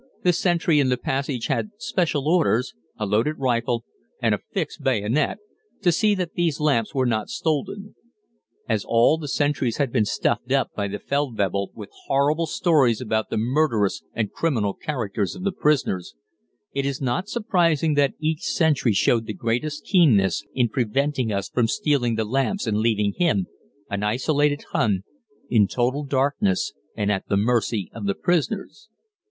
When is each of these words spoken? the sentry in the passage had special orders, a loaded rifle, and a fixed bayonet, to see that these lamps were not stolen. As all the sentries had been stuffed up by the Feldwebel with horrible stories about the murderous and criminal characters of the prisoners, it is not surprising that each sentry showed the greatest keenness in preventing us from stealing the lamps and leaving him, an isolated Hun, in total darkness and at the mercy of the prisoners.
the 0.23 0.33
sentry 0.33 0.79
in 0.79 0.89
the 0.89 0.97
passage 0.97 1.45
had 1.45 1.69
special 1.77 2.27
orders, 2.27 2.73
a 2.97 3.05
loaded 3.05 3.35
rifle, 3.37 3.85
and 4.19 4.33
a 4.33 4.39
fixed 4.51 4.83
bayonet, 4.83 5.37
to 5.83 5.91
see 5.91 6.15
that 6.15 6.33
these 6.33 6.59
lamps 6.59 6.95
were 6.95 7.05
not 7.05 7.29
stolen. 7.29 7.93
As 8.67 8.83
all 8.83 9.19
the 9.19 9.27
sentries 9.27 9.77
had 9.77 9.91
been 9.91 10.05
stuffed 10.05 10.51
up 10.51 10.71
by 10.75 10.87
the 10.87 10.97
Feldwebel 10.97 11.69
with 11.75 11.91
horrible 12.07 12.47
stories 12.47 12.99
about 12.99 13.29
the 13.29 13.37
murderous 13.37 14.01
and 14.15 14.31
criminal 14.31 14.73
characters 14.73 15.35
of 15.35 15.43
the 15.43 15.51
prisoners, 15.51 16.15
it 16.73 16.83
is 16.83 16.99
not 16.99 17.29
surprising 17.29 17.93
that 17.93 18.15
each 18.19 18.41
sentry 18.41 18.93
showed 18.93 19.27
the 19.27 19.33
greatest 19.35 19.85
keenness 19.85 20.43
in 20.55 20.67
preventing 20.69 21.31
us 21.31 21.47
from 21.47 21.67
stealing 21.67 22.15
the 22.15 22.25
lamps 22.25 22.65
and 22.65 22.77
leaving 22.79 23.13
him, 23.17 23.45
an 23.87 24.01
isolated 24.01 24.63
Hun, 24.71 25.03
in 25.47 25.67
total 25.67 26.03
darkness 26.05 26.73
and 26.97 27.11
at 27.11 27.27
the 27.27 27.37
mercy 27.37 27.91
of 27.93 28.07
the 28.07 28.15
prisoners. 28.15 28.89